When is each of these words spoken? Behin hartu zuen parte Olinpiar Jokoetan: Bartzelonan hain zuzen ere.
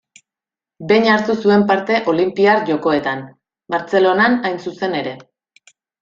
Behin 0.91 1.03
hartu 1.15 1.33
zuen 1.47 1.65
parte 1.71 1.99
Olinpiar 2.15 2.63
Jokoetan: 2.71 3.21
Bartzelonan 3.75 4.39
hain 4.49 4.57
zuzen 4.69 4.97
ere. 5.01 5.13